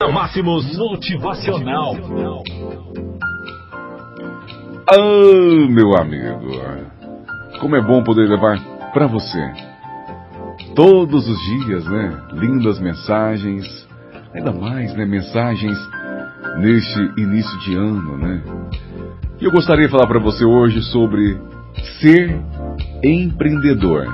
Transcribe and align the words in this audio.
Máximos 0.00 0.78
Motivacional. 0.78 1.96
Ah, 4.88 5.68
meu 5.68 5.96
amigo, 5.96 6.52
como 7.58 7.74
é 7.74 7.82
bom 7.82 8.04
poder 8.04 8.28
levar 8.28 8.60
para 8.92 9.08
você 9.08 9.44
todos 10.76 11.28
os 11.28 11.36
dias, 11.40 11.84
né? 11.86 12.16
Lindas 12.32 12.78
mensagens, 12.78 13.66
ainda 14.32 14.52
mais, 14.52 14.94
né? 14.94 15.04
Mensagens 15.04 15.76
neste 16.60 17.00
início 17.20 17.58
de 17.58 17.74
ano, 17.74 18.18
né? 18.18 18.42
E 19.40 19.44
eu 19.46 19.50
gostaria 19.50 19.86
de 19.86 19.90
falar 19.90 20.06
para 20.06 20.20
você 20.20 20.44
hoje 20.44 20.80
sobre 20.92 21.36
ser 22.00 22.40
empreendedor. 23.02 24.06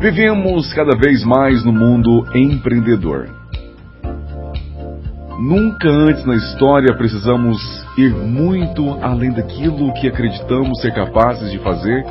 Vivemos 0.00 0.72
cada 0.72 0.96
vez 0.96 1.22
mais 1.26 1.62
no 1.62 1.74
mundo 1.74 2.26
empreendedor. 2.34 3.39
Nunca 5.40 5.88
antes 5.88 6.22
na 6.26 6.36
história 6.36 6.94
precisamos 6.94 7.56
ir 7.96 8.10
muito 8.10 8.98
além 9.00 9.32
daquilo 9.32 9.90
que 9.94 10.06
acreditamos 10.06 10.78
ser 10.82 10.92
capazes 10.92 11.50
de 11.50 11.58
fazer 11.60 12.04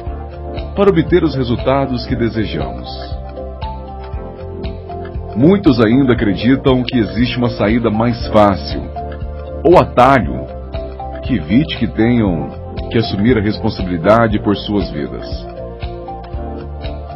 para 0.75 0.89
obter 0.89 1.23
os 1.23 1.35
resultados 1.35 2.07
que 2.07 2.15
desejamos. 2.15 2.89
Muitos 5.35 5.79
ainda 5.79 6.13
acreditam 6.13 6.83
que 6.83 6.97
existe 6.97 7.37
uma 7.37 7.51
saída 7.51 7.91
mais 7.91 8.25
fácil 8.29 8.81
ou 9.63 9.77
atalho 9.77 10.47
que 11.21 11.35
evite 11.35 11.77
que 11.77 11.85
tenham 11.85 12.49
que 12.91 12.97
assumir 12.97 13.37
a 13.37 13.41
responsabilidade 13.41 14.39
por 14.39 14.57
suas 14.57 14.89
vidas. 14.89 15.27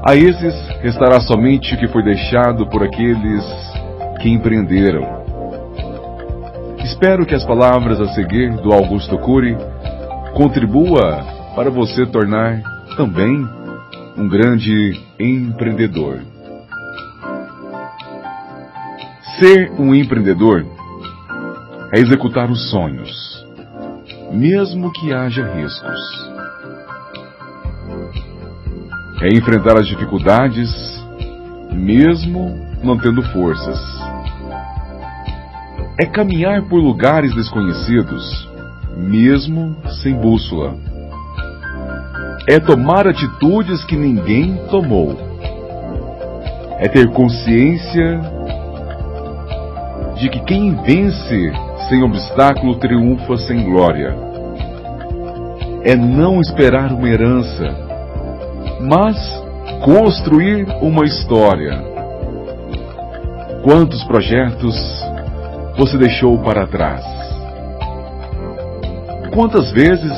A 0.08 0.16
esses 0.16 0.70
restará 0.80 1.20
somente 1.22 1.74
o 1.74 1.78
que 1.80 1.88
foi 1.88 2.04
deixado 2.04 2.68
por 2.68 2.84
aqueles 2.84 3.44
que 4.22 4.30
empreenderam 4.30 5.23
Espero 6.84 7.26
que 7.26 7.34
as 7.34 7.46
palavras 7.46 8.02
a 8.02 8.08
seguir 8.14 8.52
do 8.58 8.74
Augusto 8.74 9.18
Cury 9.18 9.56
contribua 10.36 11.24
para 11.56 11.70
você 11.70 12.06
tornar 12.06 12.62
também 12.98 13.48
um 14.18 14.28
grande 14.28 15.02
empreendedor. 15.18 16.20
Ser 19.40 19.72
um 19.80 19.96
empreendedor 19.96 20.66
é 21.96 22.00
executar 22.00 22.52
os 22.52 22.70
sonhos, 22.70 23.46
mesmo 24.32 24.92
que 24.92 25.14
haja 25.14 25.46
riscos. 25.56 26.32
É 29.22 29.30
enfrentar 29.30 29.80
as 29.80 29.88
dificuldades, 29.88 30.70
mesmo 31.72 32.54
não 32.84 32.98
tendo 32.98 33.24
forças 33.32 33.80
é 35.98 36.06
caminhar 36.06 36.64
por 36.64 36.80
lugares 36.80 37.34
desconhecidos, 37.36 38.50
mesmo 38.98 39.76
sem 40.02 40.16
bússola. 40.16 40.76
É 42.50 42.60
tomar 42.60 43.08
atitudes 43.08 43.84
que 43.86 43.96
ninguém 43.96 44.58
tomou. 44.70 45.16
É 46.80 46.88
ter 46.88 47.10
consciência 47.12 48.20
de 50.18 50.30
que 50.30 50.40
quem 50.42 50.76
vence 50.82 51.54
sem 51.88 52.04
obstáculo 52.04 52.76
triunfa 52.76 53.38
sem 53.38 53.64
glória. 53.64 54.16
É 55.84 55.96
não 55.96 56.42
esperar 56.42 56.92
uma 56.92 57.08
herança, 57.08 57.76
mas 58.82 59.16
construir 59.84 60.66
uma 60.82 61.06
história. 61.06 61.84
Quantos 63.64 64.04
projetos 64.06 64.76
você 65.78 65.98
deixou 65.98 66.38
para 66.40 66.68
trás? 66.68 67.04
Quantas 69.34 69.72
vezes 69.72 70.14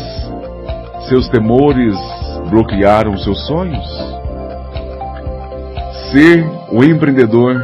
seus 1.08 1.30
temores 1.30 1.96
bloquearam 2.50 3.18
seus 3.18 3.46
sonhos? 3.48 3.86
Ser 6.12 6.46
o 6.72 6.84
empreendedor 6.84 7.56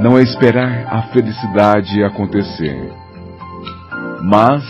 não 0.00 0.16
é 0.16 0.22
esperar 0.22 0.86
a 0.88 1.02
felicidade 1.12 2.02
acontecer, 2.04 2.92
mas 4.22 4.64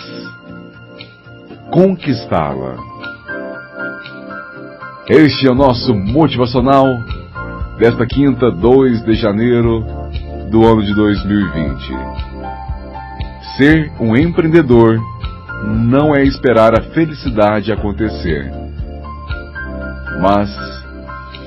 conquistá-la. 1.70 2.76
Este 5.08 5.46
é 5.46 5.50
o 5.50 5.54
nosso 5.54 5.94
motivacional 5.94 6.86
desta 7.78 8.06
quinta, 8.06 8.50
2 8.50 9.04
de 9.04 9.14
janeiro 9.14 9.99
do 10.50 10.66
ano 10.66 10.82
de 10.82 10.94
2020. 10.94 11.96
Ser 13.56 13.92
um 14.00 14.16
empreendedor 14.16 14.98
não 15.64 16.14
é 16.14 16.24
esperar 16.24 16.78
a 16.78 16.82
felicidade 16.92 17.72
acontecer, 17.72 18.50
mas 20.20 20.50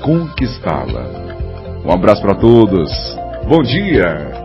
conquistá-la. 0.00 1.04
Um 1.84 1.92
abraço 1.92 2.22
para 2.22 2.34
todos. 2.34 2.90
Bom 3.46 3.62
dia! 3.62 4.43